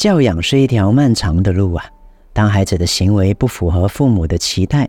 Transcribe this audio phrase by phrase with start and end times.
[0.00, 1.84] 教养是一条漫长的路啊！
[2.32, 4.88] 当孩子的行为不符合父母的期待，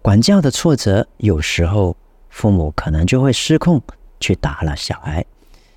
[0.00, 1.96] 管教的挫折，有时候
[2.28, 3.82] 父母可能就会失控
[4.20, 5.26] 去打了小孩。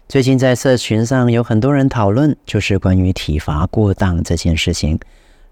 [0.07, 4.99] 最近在社群上有很多人讨论，就是关于体罚过当这件事情。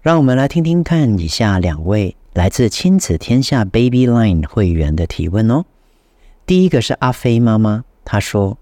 [0.00, 5.64] 让我们来听听看以下两位来自亲子天下 Baby Line 会员的提问哦。
[6.46, 8.56] 第一个是阿飞妈妈，她说。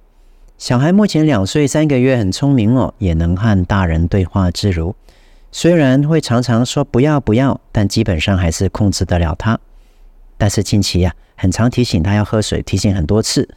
[0.62, 4.94] 小孩目前两岁三个月，很聪明哦，也能和大人对话自如。
[5.50, 9.58] 虽然会常常说不要不要，但基本上还是控制得了他。
[10.38, 13.48] 但是近期呀、很常提醒他要喝水，提醒很多次，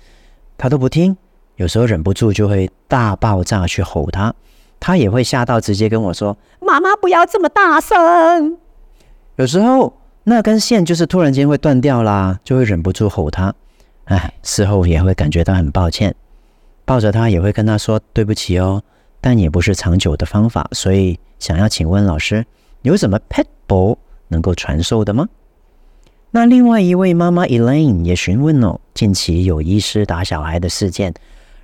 [0.57, 1.15] 他都不听。
[1.57, 4.33] 有时候忍不住就会大爆炸去吼他，
[4.79, 8.57] 他也会吓到直接跟我说：“妈妈不要这么大声。”
[9.37, 13.53] 有时候那根线就是突然间会断掉啦，就会忍不住吼他。
[14.05, 16.15] 哎，事后也会感觉到很抱歉。
[16.85, 18.81] 抱着他也会跟他说对不起哦，
[19.19, 22.45] 但也不是长久的方法，所以想要请问老师，
[22.83, 25.27] 有什么 Pitbull 能够传授的吗？
[26.31, 31.13] 那另外一位妈妈 Elaine 也询问哦，近期有医师打小孩的事件，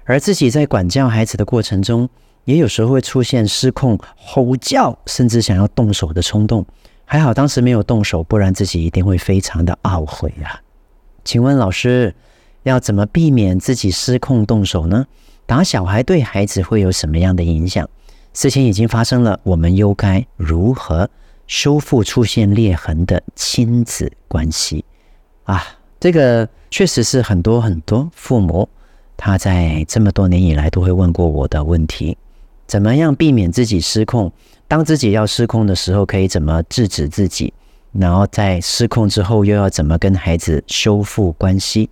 [0.06, 2.10] 而自己在管教孩子的过程中，
[2.46, 6.66] 也有时候会出现失控、吼叫，甚至想要动手的冲动。
[7.04, 10.62] 还好当时没有动手，不然自己一定会非常的懊悔啊。
[11.26, 12.16] 请问老师，
[12.64, 15.06] 要怎么避免自己失控动手呢？
[15.46, 17.90] 打小孩对孩子会有什么样的影响？
[18.34, 21.10] 事情已经发生了，我们又该如何
[21.48, 24.86] 修复出现裂痕的亲子关系？
[25.44, 25.66] 啊，
[26.00, 28.70] 这个确实是很多很多父母
[29.18, 32.18] 他在这么多年以来都会问过我的问题：
[32.68, 34.32] 怎么样避免自己失控？
[34.68, 37.54] 当自己要失控的时候，可以怎么制止自己？
[37.92, 41.90] 然后在失控之后，又要怎么跟孩子修复关系？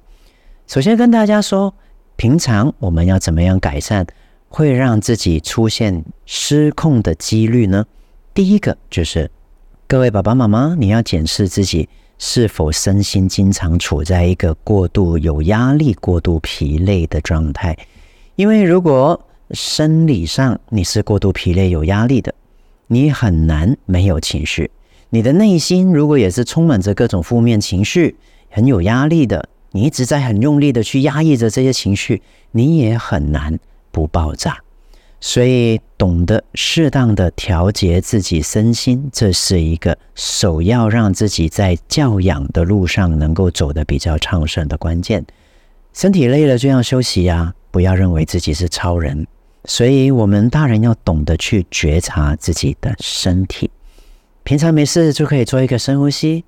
[0.70, 1.74] 首先跟大家说，
[2.16, 4.06] 平常我们要怎么样改善
[4.50, 7.84] 会让自己出现失控的几率呢？
[8.36, 9.32] 第一个就是
[9.88, 17.76] 各位爸爸妈妈，你要检视自己是否身心经常处在一个过度有压力、过度疲累的状态。
[18.36, 19.20] 因为如果
[19.50, 22.32] 生理上你是过度疲累、有压力的，
[22.86, 24.70] 你很难没有情绪。
[25.10, 28.16] 你的内心如果也是充满着各种负面情绪、
[28.52, 29.50] 很有压力的。
[29.72, 32.22] 你一直在很用力的去压抑着这些情绪，
[32.52, 33.60] 你也很难
[33.92, 34.58] 不爆炸。
[35.22, 45.26] 所以，懂得适当的调节自己身心，这是一个首要让自己在教养的路上能够走得比较畅顺的关键。
[45.94, 49.28] 身体累了就要休息呀，不要认为自己是超人。
[49.66, 53.70] 所以，我们大人要懂得去觉察自己的身体。
[54.44, 56.46] 平常没事就可以做一个深呼吸。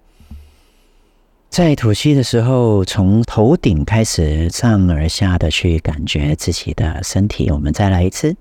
[1.52, 7.52] 在吐气的时候，从头顶开始上而下的去感觉自己的身体。
[7.52, 8.34] 我们再来一次，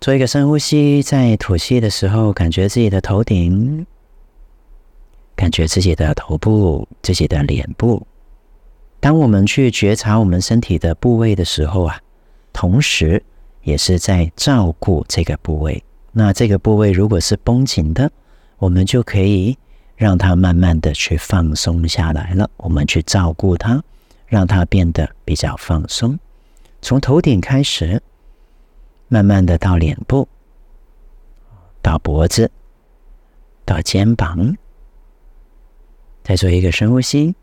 [0.00, 1.02] 做一个深呼吸。
[1.02, 3.84] 在吐气的时候，感觉自己的头顶，
[5.34, 8.06] 感觉自己的头部、自己的脸部。
[9.00, 12.00] 当我们去觉察我们身体的部位的时候啊，
[12.52, 13.20] 同时
[13.64, 15.82] 也是在照顾这个部位。
[16.12, 18.08] 那这个部位如果是绷紧的，
[18.58, 19.58] 我们就可以。
[19.98, 23.82] 让它慢慢的去放松下来了，我们去照顾它，
[24.28, 26.16] 让它变得比较放松。
[26.80, 28.00] 从头顶开始，
[29.08, 30.28] 慢慢的到脸部，
[31.82, 32.48] 到脖子，
[33.64, 34.56] 到肩膀。
[36.22, 37.34] 再做一个深呼吸，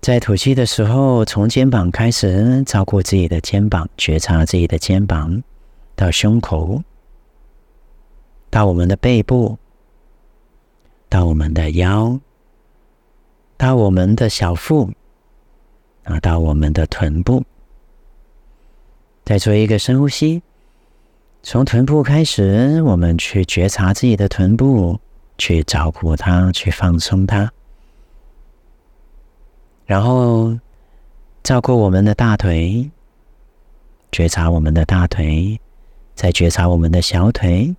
[0.00, 5.42] 在吐气的时候，从肩膀开始照顾自己的肩膀，觉察自己的肩膀，
[5.96, 6.84] 到胸口，
[8.48, 9.58] 到我们的背部。
[11.10, 12.20] 到我们的腰，
[13.56, 14.92] 到我们的小腹，
[16.04, 17.42] 啊，到我们的臀部，
[19.24, 20.40] 再做一个深呼吸。
[21.42, 25.00] 从臀部开始，我们去觉察自己的臀部，
[25.36, 27.52] 去照顾它，去放松它。
[29.86, 30.56] 然后
[31.42, 32.88] 照顾我们的大腿，
[34.12, 35.58] 觉察我们的大腿，
[36.14, 37.74] 再觉察我们的小腿。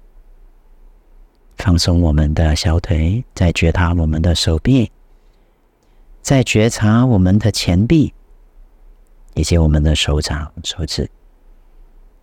[1.58, 4.92] 放松我们的小腿，再觉察我们的手臂，
[6.22, 8.14] 再觉察我们的前臂，
[9.36, 11.10] 以及我们的手掌、手指。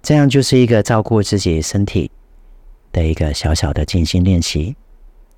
[0.03, 2.11] 这样就是一个照顾自己身体，
[2.93, 4.77] 的一个小小的静心练习，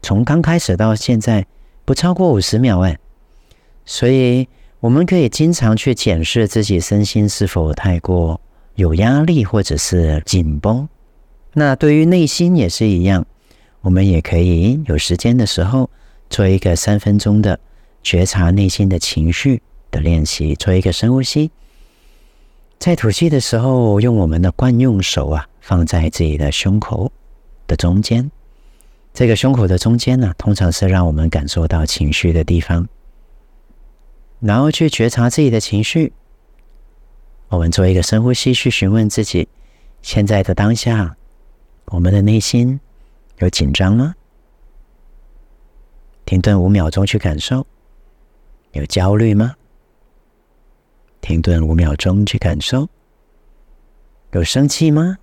[0.03, 1.47] 从刚开始到现在
[1.85, 2.99] 不超过五十秒哎，
[3.85, 4.49] 所以
[4.81, 8.41] 我们可以经常去检视自己身心是否太过
[8.77, 10.89] 有压力或者是紧绷。
[11.53, 13.27] 那对于内心也是一样，
[13.83, 15.89] 我们也可以有时间的时候
[16.29, 17.59] 做一个三分钟的
[18.03, 21.51] 觉察内心的情绪的练习，做一个深呼吸。
[22.79, 27.13] 在吐气的时候，用我们的惯用手啊，放在自己的胸口
[27.67, 28.31] 的中间。
[29.13, 32.89] 这个胸口的中间呢，通常是让我们感受到情绪的地方。
[34.41, 36.13] 然后去觉察自己的情绪。
[37.49, 39.49] 我们做一个深呼吸，去询问自己：
[40.01, 41.17] 现在的当下，
[41.87, 42.81] 我们的内心
[43.41, 44.15] 有紧张吗？
[46.25, 47.67] 停顿五秒钟去感受，
[48.73, 49.57] 有焦虑吗？
[51.21, 52.89] 停顿五秒钟去感受，
[54.33, 55.19] 有生气吗？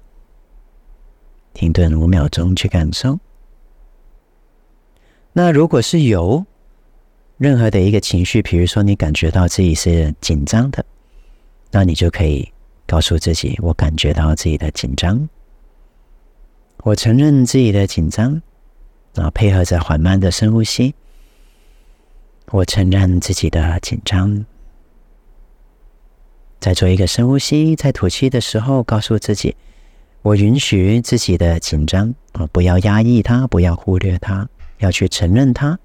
[1.54, 3.19] 停顿五秒钟去感受。
[5.34, 6.46] 那如果是有
[7.38, 10.84] 任何的一个情绪，比如说你感觉到自己是紧张的，
[11.72, 12.52] 那你就可以
[12.88, 15.30] 告诉自己：我感觉到自己的紧张，
[16.84, 18.42] 我承认自己的紧张，
[19.14, 20.96] 然后配合着缓慢的深呼吸，
[22.52, 24.46] 我承认自己的紧张。
[26.60, 29.56] 在做一个深呼吸，在吐气的时候，告诉自己：
[30.22, 34.48] 我允许自己的紧张啊，不要压抑它，不要忽略它，
[34.80, 35.78] 要去承认它，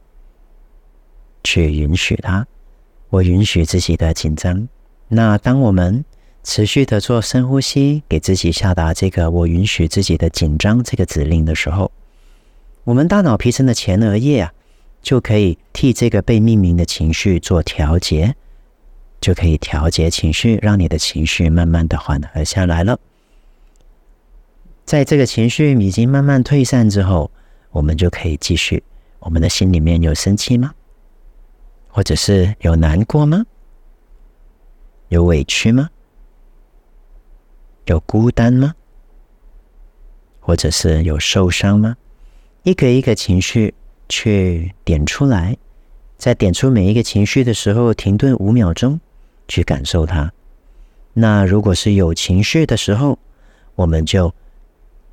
[1.42, 2.46] 去允许它。
[3.10, 4.68] 我允许自己的紧张。
[5.08, 6.04] 那当我们
[6.42, 11.90] 持续的做深呼吸，给自己下达这个“我允许自己的紧张”这个指令的时候，
[12.84, 14.52] 我们大脑皮层的前额叶啊，
[15.00, 18.34] 就可以替这个被命名的情绪做调节。
[19.20, 22.98] 就可以调节情绪，让你的情绪慢慢的缓和下来了。
[24.84, 27.30] 在这个情绪已经慢慢退散之后，
[27.70, 28.82] 我们就可以继续。
[29.20, 30.74] 我们的心里面有生气吗？
[31.86, 33.46] 或者是有难过吗？
[35.08, 35.88] 有委屈吗？
[37.86, 38.74] 有孤单吗？
[40.40, 41.96] 或者是有受伤吗？
[42.62, 43.74] 一个一个情绪
[44.08, 45.56] 去点出来，
[46.16, 49.00] 在点出每一个情绪的时候，停顿五秒钟。
[49.48, 50.32] 去感受它。
[51.12, 53.18] 那如果是有情绪的时候，
[53.74, 54.32] 我们就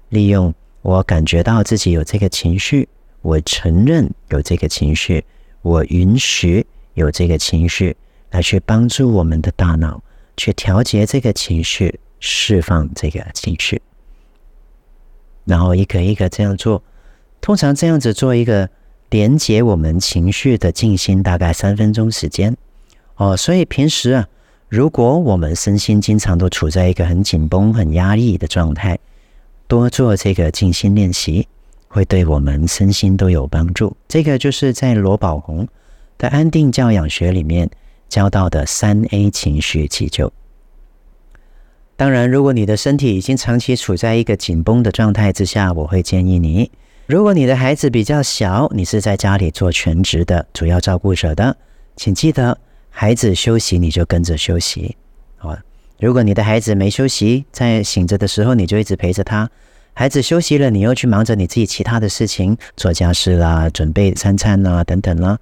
[0.07, 2.88] 利用我感觉到自己有这个情绪，
[3.21, 5.25] 我承认有这个情绪，
[5.62, 7.98] 我允许有这个情绪，
[8.30, 10.01] 来去帮助我们的大脑
[10.38, 13.81] 去调节这个情绪，释放这个情绪。
[15.45, 16.83] 然后一个一个这样做，
[17.42, 18.69] 通常这样子做一个
[19.10, 22.56] 连接我们情绪的静心，大概三分钟时间。
[23.16, 24.27] 哦，所以平时啊，
[24.68, 29.00] 如果我们身心经常都处在一个很紧绷、很压抑的状态，
[29.68, 31.48] 多做这个静心练习，
[31.88, 33.95] 会对我们身心都有帮助。
[34.07, 35.68] 这个就是在罗宝红
[36.18, 37.69] 的安定教养学里面
[38.07, 40.31] 教到的三 A 情绪急救。
[42.00, 46.72] 当然，如果你的身体已经长期处在一个紧绷的状态之下，我会建议你，
[47.07, 51.57] 如果你的孩子比较小，你是在家里做全职的主要照顾者的，
[51.98, 52.57] 请记得。
[52.90, 54.95] 孩子休息，你就跟着休息，
[55.35, 55.57] 好？
[56.00, 59.50] 如果你的孩子没休息，在醒着的时候，你就一直陪着他。
[59.94, 65.38] 孩子休息了，你又去忙着你自己其他的事情，做家事啦、准备三餐啦等等啦，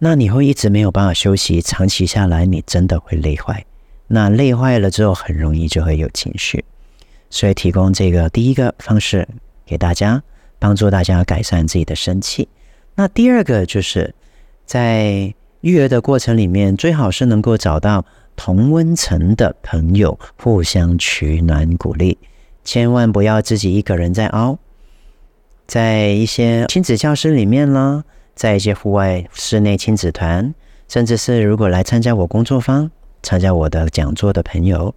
[0.00, 3.64] 那你会一直没有办法休息，长期下来，你真的会累坏。
[4.08, 6.64] 那累坏了之后，很容易就会有情绪。
[7.30, 9.28] 所以提供这个第一个方式
[9.64, 10.20] 给大家，
[10.58, 12.48] 帮助大家改善自己的生气。
[12.96, 14.14] 那第二个就是
[14.66, 15.32] 在。
[15.62, 18.04] 育儿的过程里面，最好是能够找到
[18.36, 22.16] 同温层的朋友，互相取暖鼓励，
[22.62, 24.56] 千万不要自己一个人在熬。
[25.66, 28.04] 在一些亲子教室里面呢，
[28.36, 30.54] 在一些户外室内亲子团，
[30.86, 32.88] 甚至是如果来参加我工作坊、
[33.22, 34.94] 参加我的讲座的朋友，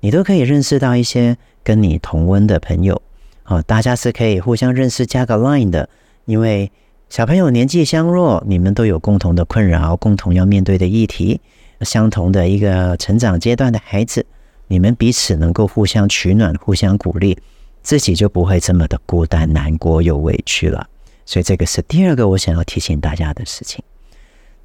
[0.00, 3.00] 你都可以认识到一些跟你同温的朋友。
[3.44, 5.88] 哦，大家是可以互相认识、加个 line 的，
[6.24, 6.70] 因为。
[7.10, 11.40] 小朋友年纪相若，你们都有共同的困扰，共同要面对的议题，
[11.80, 14.26] 相同的一个成长阶段的孩子，
[14.66, 17.38] 你们彼此能够互相取暖、互相鼓励，
[17.80, 20.86] 自己就不会这么的孤单、难过又委屈了。
[21.24, 23.82] 所以这个是第二个我想要提醒大家的事情。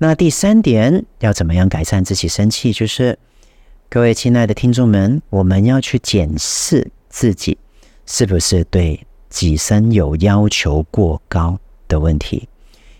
[0.05, 2.73] 那第三点要怎么样改善自己生气？
[2.73, 3.17] 就是
[3.89, 7.57] 各位亲爱的听众们，我们要去检视自己
[8.05, 11.57] 是不是对己身有要求过高。
[11.87, 12.47] 的问题，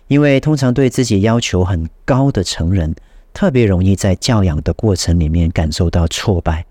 [0.07, 2.93] 因为通常对自己要求很高的成人，
[3.33, 6.63] 特别容易在教养的过程里面感受到挫败，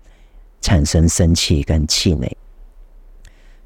[0.61, 2.37] 产生生气跟气馁。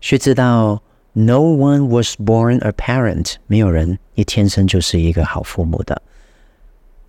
[0.02, 0.82] 须知道
[1.14, 6.02] ，No one was born a parent，没有人一天生就是一个好父母的。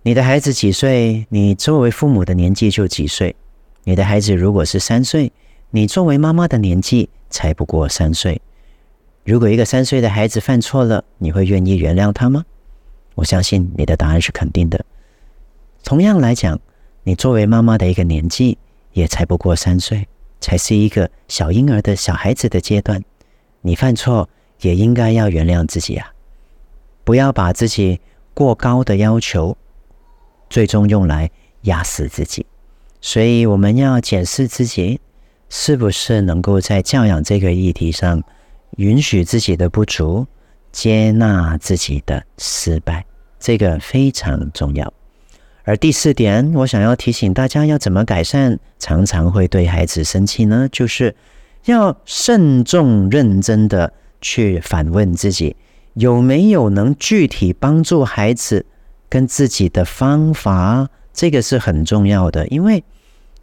[0.01, 3.35] 你的孩子几岁，你作为父母的年纪就几岁。
[3.83, 5.29] 你的孩子如果是三岁，
[5.71, 8.41] 你作为妈妈的年纪才不过三岁。
[9.25, 12.45] 如果一个三岁的孩子犯错了，你会愿意原谅他吗？
[13.15, 14.85] 我相信你的答案是肯定的。
[15.83, 16.57] 同样来讲，
[17.03, 18.57] 你作为妈妈的一个年纪
[18.93, 20.07] 也才不过三岁，
[20.39, 23.03] 才是一个小婴儿的小孩子的阶段。
[23.61, 24.29] 你犯错
[24.61, 26.13] 也应该要原谅自己啊，
[27.03, 27.99] 不要把自己
[28.33, 29.57] 过高的要求
[30.49, 31.29] 最终用来
[31.61, 32.45] 压死自己。
[33.01, 34.99] 所以我们要检视自己
[35.49, 38.21] 是不是能够在教养这个议题上
[38.77, 40.27] 允许自己的不足，
[40.71, 43.05] 接纳自己的失败，
[43.39, 44.93] 这个非常重要。
[45.63, 50.67] 而第四点，我想要提醒大家要怎么改善常常会对孩子生气呢？
[50.71, 51.15] 就是
[51.65, 55.55] 要慎重认真的去反问自己，
[55.93, 58.65] 有没有能具体帮助孩子
[59.09, 60.89] 跟自己的方法。
[61.11, 62.83] 这个是很重要的，因为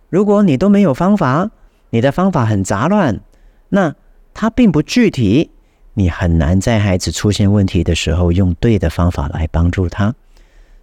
[0.09, 1.51] 如果你都没有方法，
[1.91, 3.21] 你的方法很杂乱，
[3.69, 3.95] 那
[4.33, 5.51] 它并不具体，
[5.93, 10.15] 你很难在孩子出现问题的时候用对的方法来帮助他。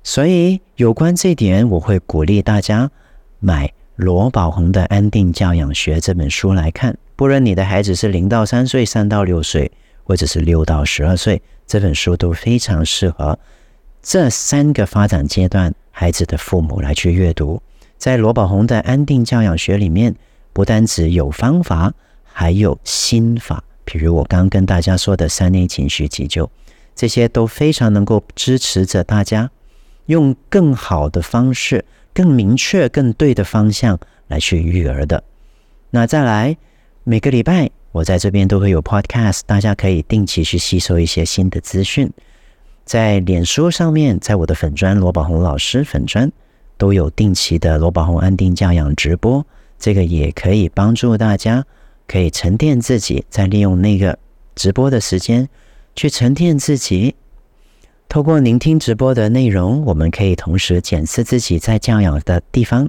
[0.04, 2.92] 所以有关这点，我会鼓励大家
[3.40, 6.96] 买罗宝红的《安定教养学》这本书来看。
[7.16, 9.72] 不论你的孩子是零到三岁、三到六岁，
[10.04, 13.40] 或者是六到十二岁，这本书都非常适合
[14.04, 15.74] 这三个发展阶段。
[15.96, 17.62] 孩子的父母来去阅读，
[18.00, 20.16] 在罗宝红的安定教养学里面，
[20.52, 21.94] 不单只有方法，
[22.24, 23.64] 还有心法。
[23.86, 26.50] 比如我刚跟大家说的三类情绪急救，
[26.96, 29.52] 这些都非常能够支持着大家
[30.08, 35.24] 用更好的方式、更明确、更对的方向来去育儿的。
[35.92, 36.58] 那再来，
[37.04, 42.12] 每个礼拜我在这边都会有 Podcast，大家可以定期去吸收一些新的资讯。
[42.86, 46.32] 在脸书上面，在我的粉砖罗宝红老师粉砖
[46.78, 49.46] 都有定期的罗宝红安定教养直播，
[49.80, 51.66] 这个也可以帮助大家
[52.08, 54.20] 可以沉淀自己，再利用那个
[54.54, 55.48] 直播的时间
[55.96, 57.16] 去沉淀自己。
[58.10, 62.88] 透过聆听直播的内容，我们可以同时检视自己在教养的地方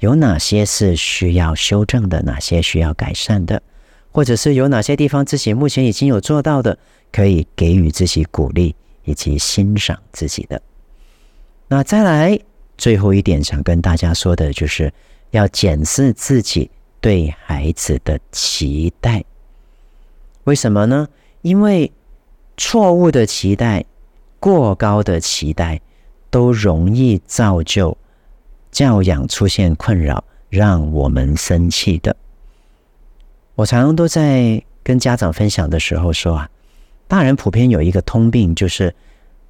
[0.00, 3.62] 有哪些是需要修正的，哪些需要改善的，
[4.10, 6.76] 或者是有哪些地方自己目前已经有做到的，
[7.12, 8.74] 可以给予自己鼓励。
[9.06, 10.60] 以及欣赏自己的。
[11.68, 12.38] 那再来
[12.76, 14.92] 最后一点，想跟大家说的就是
[15.30, 16.70] 要检视自己
[17.00, 19.24] 对孩子的期待。
[20.44, 21.08] 为什么呢？
[21.42, 21.90] 因为
[22.56, 23.84] 错误的期待、
[24.38, 25.80] 过高的期待，
[26.30, 27.96] 都容易造就
[28.70, 32.14] 教养出现困扰，让我们生气的。
[33.54, 36.50] 我常常都在跟家长分享的时候说啊。
[37.08, 38.94] 大人普遍有一个通病，就是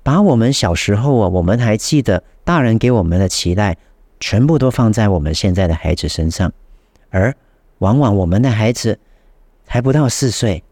[0.03, 3.77] 把我们小时候啊，我们还记得大人给我们的期待，
[4.21, 6.53] 全部都放在我们现在的孩子身上，
[7.11, 7.35] 而
[7.79, 8.99] 往往我们的孩子
[9.67, 10.63] 还不到四岁，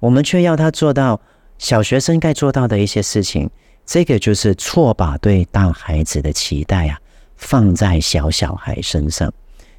[0.00, 1.20] 我们却要他做到
[1.58, 3.48] 小学生该做到的一些事情，
[3.86, 6.98] 这个就是错把对大孩子的期待啊
[7.36, 9.32] 放在小小孩身上，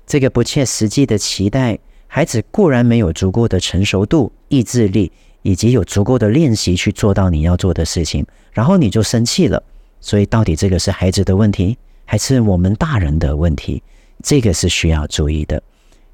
[0.07, 1.77] 这个不切实际的期待，
[2.07, 5.11] 孩子固然没有足够的成熟度、意志力。
[5.43, 9.61] 以及有足够的练习去做到你要做的事情，然后你就生气了。
[10.01, 13.83] 所以到底这个是孩子的问题，还是我们大人的问题？
[14.23, 15.61] 这个是需要注意的。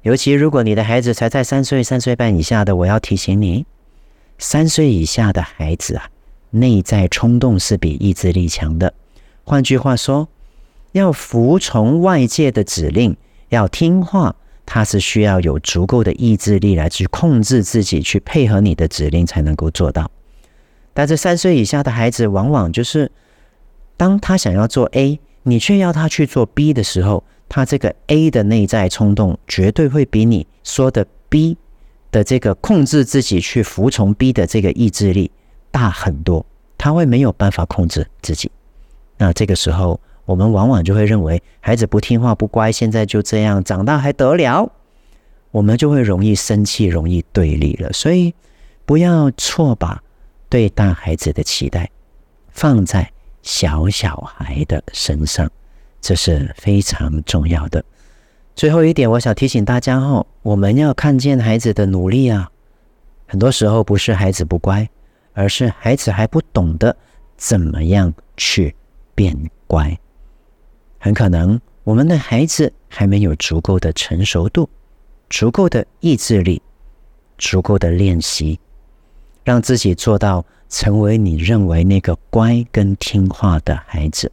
[0.02, 3.66] 尤其如果你的孩子才在三岁、三岁半以下的，我要提醒你，
[4.38, 6.08] 三岁以下的孩子啊，
[6.50, 8.92] 内在冲动是比意志力强的。
[9.44, 10.28] 换句话说，
[10.92, 13.16] 要服从外界的指令，
[13.48, 14.34] 要听话。
[14.72, 20.08] 他是需要有足够的意志力来去控制自己，去配合你的指令才能够做到。
[20.94, 23.10] 但是三岁以下的孩子，往往就是
[23.96, 31.56] 当他想要做 A，你却要他去做 B 的时候，他这个 A 的内在冲动绝对会比你说的 B
[32.12, 35.32] 的这个控制自己去服从 B 的这个意志力
[35.72, 36.46] 大很多，
[36.78, 38.48] 他会没有办法控制自己。
[39.18, 40.00] 那这个时候。
[40.30, 44.70] 我们往往就会认为孩子不听话、不乖，现在就这样长大还得了？
[45.50, 47.92] 我们就会容易生气、容易对立了。
[47.92, 48.32] 所以，
[48.86, 50.00] 不要错把
[50.48, 51.90] 对大孩子的期待
[52.52, 53.10] 放在
[53.42, 55.50] 小小孩的身上，
[56.00, 57.84] 这是非常重要的。
[58.54, 62.48] 最后一点，我想提醒大家哦，我们要看见孩子的努力啊。
[63.26, 64.88] 很多时候不是孩子不乖，
[65.32, 66.96] 而是孩子还不懂得
[67.36, 68.72] 怎么样去
[69.16, 69.98] 变乖。
[71.02, 74.68] 很可能我们的孩子还没有足够的成熟度、
[75.30, 76.60] 足够的意志力、
[77.38, 78.60] 足够的练习，
[79.42, 84.30] 让自己做到成为你认为那个乖跟听话的孩子。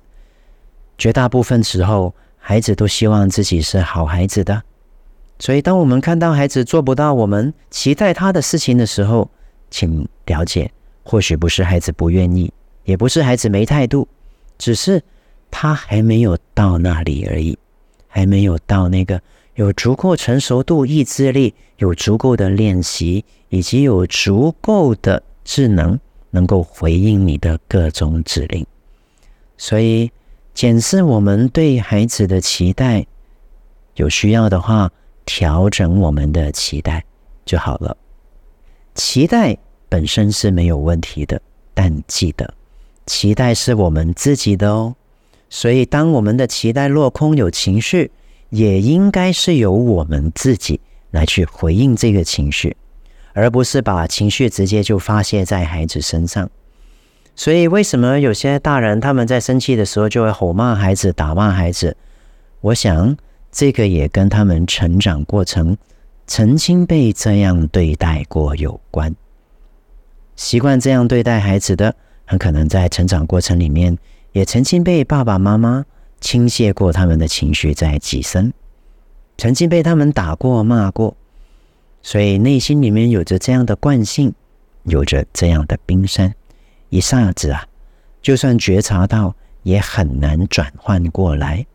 [0.98, 4.62] 绝大部分时候，孩子都希望自己是好孩子的。
[5.40, 9.30] 所以，当我们看到孩子做不到我们期待他的事情的时候，
[9.70, 10.70] 请了解，
[11.04, 12.52] 或许不是孩子不愿意，
[12.84, 14.08] 也不是孩子没态度，
[14.58, 15.02] 只是
[15.50, 17.58] 他还没有到那里而已，
[18.08, 19.22] 还没有到那个
[19.56, 26.00] 有足够成熟度、意志力、有足够的练习，以及有足够的智能，
[26.32, 28.66] 能够回应你的各种指令。
[29.58, 30.12] 所以，
[30.54, 33.06] 检视我们对孩子的期待，
[33.96, 34.92] 有需要的话，
[35.26, 37.04] 调整我们的期待
[37.46, 37.98] 就好了。
[38.94, 39.58] 期待
[39.90, 41.42] 本身是没有问题的，
[41.74, 42.54] 但记得，
[43.06, 44.96] 期待是我们自己的哦。
[45.50, 48.12] 所以，当我们的期待落空，有情绪，
[48.50, 50.80] 也应该是由我们自己
[51.12, 52.76] 来去回应这个情绪，
[53.34, 56.50] 而不是把情绪直接就发泄在孩子身上。
[57.36, 61.96] 所以，为什么有些大人他们在生气的时候就会吼骂孩子、打骂孩子？
[62.62, 63.16] 我想，
[63.52, 65.78] 这个也跟他们成长过程。
[66.30, 69.16] 曾经被这样对待过有关，
[70.36, 73.98] 习惯这样对待孩子的，很可能在成长过程里面
[74.38, 75.84] 也曾经被爸爸妈妈
[76.22, 78.54] 倾泻过他们的情绪在几声，
[79.36, 81.18] 曾经被他们打过骂过，
[82.04, 84.32] 所以内心里面有着这样的惯性，
[84.84, 86.36] 有着这样的冰山，
[86.90, 87.66] 一下子啊，
[88.22, 91.66] 就算觉察到也很难转换过来。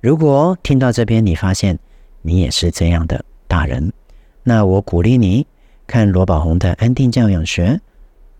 [0.00, 1.78] 如果听到这边，你发现
[2.22, 3.24] 你也是这样的。
[3.46, 3.92] 大人，
[4.42, 5.46] 那我鼓励你
[5.86, 7.80] 看罗宝红的安定教养学，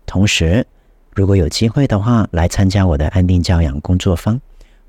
[0.05, 0.67] 同时
[1.13, 4.39] 如果有机会的话，来参加我的安定教养工作坊，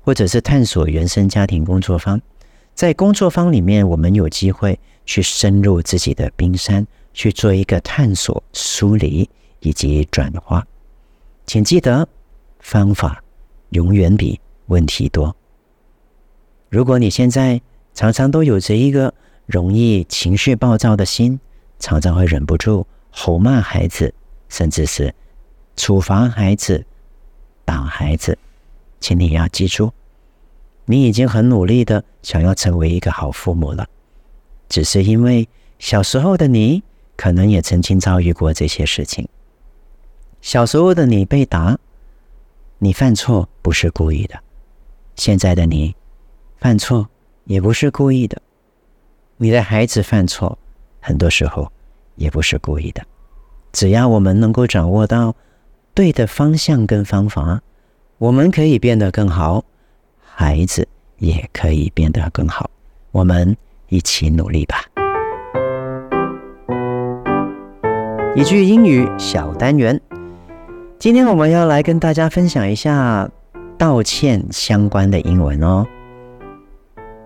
[0.01, 2.21] 或者是探索原生家庭工作坊。
[2.73, 10.65] 在工作坊里面，我们有机会去深入自己的冰山，去做一个探索、梳理以及转化。
[11.45, 12.07] 请记得，
[12.59, 13.21] 方法
[13.71, 15.35] 永远比问题多。
[16.69, 17.61] 如果你现在
[17.93, 19.13] 常常都有着一个
[19.45, 21.39] 容易情绪暴躁的心，
[21.79, 24.11] 常常会忍不住吼骂孩子，
[24.47, 25.13] 甚至是
[25.75, 26.85] 处罚孩子、
[27.65, 28.37] 打孩子。
[28.99, 29.91] 请你要记住，
[30.85, 33.85] 你已经很努力的想要成为一个好父母了，
[34.69, 36.81] 只是因为小时候的你
[37.17, 39.27] 可能也曾经遭遇过这些事情。
[40.39, 41.77] 小时候的你被打，
[42.77, 44.37] 你犯错不是故意的；
[45.15, 45.93] 现在的你
[46.57, 47.09] 犯错
[47.43, 48.41] 也不是故意的。
[49.35, 50.57] 你的孩子犯错，
[51.01, 51.69] 很多时候
[52.15, 53.05] 也不是故意的。
[53.73, 55.35] 只要我们能够掌握到
[55.95, 57.61] 对的方向跟方法，
[58.17, 59.63] 我们可以变得更好，
[60.23, 60.87] 孩子
[61.19, 62.67] 也可以变得更好。
[63.11, 63.55] 我们
[63.89, 64.77] 一起努力吧。
[68.35, 70.01] 一句英语小单元，
[70.97, 73.29] 今天我们要来跟大家分享一下
[73.77, 75.85] 道歉相关的英文哦。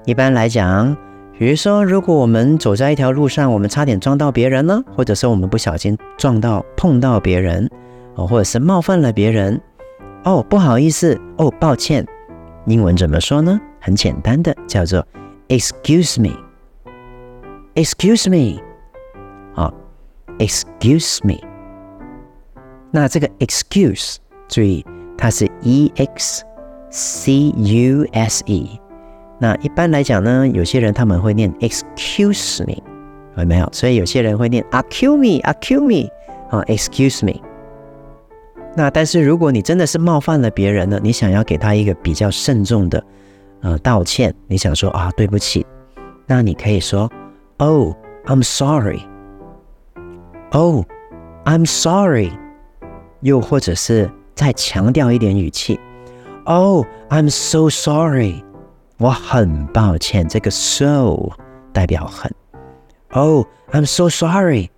[0.03, 0.93] 一般来讲，
[1.39, 7.69] 比如说，如果我们走在一条路上，我们差点撞到别人呢，或者是我们不小心撞到、碰到别人，
[8.17, 9.61] 哦，或者是冒犯了别人，
[10.23, 12.05] 哦，不好意思，哦，抱歉，
[12.65, 13.59] 英文怎么说呢？
[13.79, 15.05] 很简单的，叫做
[15.47, 16.19] excuse
[17.75, 18.59] me，excuse me，
[19.55, 19.71] 啊
[20.39, 21.35] ，excuse me。
[22.89, 24.17] 那这个 excuse，
[24.49, 24.83] 注意，
[25.17, 26.43] 它是 e x
[26.89, 28.79] c u s e。
[29.39, 32.81] 那一般来讲呢，有些人他们会念 excuse me，
[33.37, 33.69] 有没有？
[33.71, 36.09] 所以有些人会念 accuse me，accuse me，
[36.49, 37.39] 啊，excuse me。
[38.75, 43.03] 那但是如果你真的是冒犯了别人呢，你想要给他一个比较慎重的
[43.61, 45.65] 呃道歉，你想说啊对不起，
[46.25, 47.11] 那你可以说
[47.57, 47.93] Oh
[48.25, 49.05] I'm sorry，Oh
[51.45, 52.31] I'm sorry，
[53.21, 55.79] 又或者是再强调一点语气
[56.45, 58.43] ，Oh I'm so sorry。
[58.99, 61.29] 我很抱歉，这个 so
[61.71, 62.31] 代表很。
[63.11, 64.71] Oh, I'm so sorry。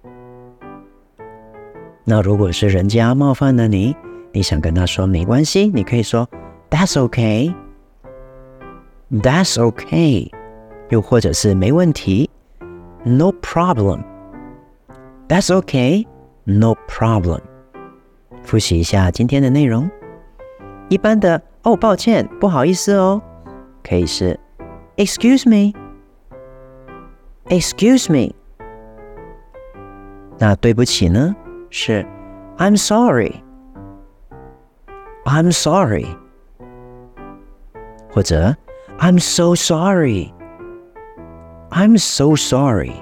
[2.10, 3.96] 那如果是人家冒犯了你，
[4.32, 6.28] 你想跟他说没关系，你可以说
[6.72, 7.54] That's okay。
[9.12, 10.32] That's okay。
[10.90, 12.28] 又或者是没问题
[13.04, 14.02] ，No problem。
[15.28, 16.08] That's okay。
[16.46, 17.42] No problem。
[18.42, 19.88] 复习一下今天的内容。
[20.90, 23.22] 一般的哦，抱歉，不好意思哦。
[23.84, 24.40] 可以是
[24.98, 25.48] ，Excuse
[27.48, 28.34] me，Excuse me。
[30.40, 31.36] 那对不起呢？
[31.70, 32.06] 是
[32.58, 33.42] ，I'm sorry，I'm
[35.52, 36.08] sorry。
[38.12, 38.56] 或者
[39.00, 40.28] ，I'm so sorry，I'm
[41.98, 42.94] so sorry。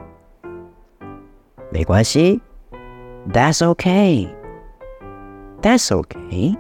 [1.71, 2.41] 没关系
[3.31, 4.27] ，That's okay。
[5.61, 6.55] That's okay。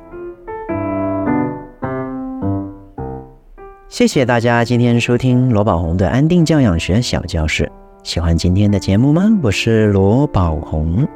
[3.89, 7.71] 谢谢大家今天收听罗宝红的安定教养学小教室。
[8.03, 9.23] 喜欢今天的节目吗？
[9.43, 11.07] 我是罗宝红。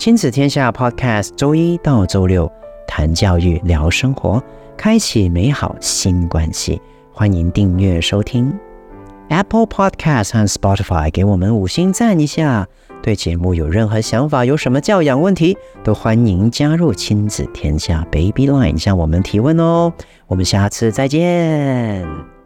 [0.00, 2.50] 亲子天下 Podcast，周一到周六
[2.86, 4.42] 谈教育、聊生活，
[4.74, 6.80] 开启美好新关系。
[7.12, 8.50] 欢迎订阅收听
[9.28, 12.66] Apple Podcast 和 Spotify，给我们五星赞一下。
[13.02, 19.92] 对节目有任何想法，有什么教养问题，都欢迎加入亲子天下 Baby Line 向我们提问哦。
[20.26, 22.39] 我们下次再见。